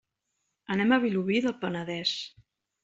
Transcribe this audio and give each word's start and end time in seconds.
Anem 0.77 0.95
a 0.95 0.99
Vilobí 1.05 1.39
del 1.47 1.57
Penedès. 1.67 2.17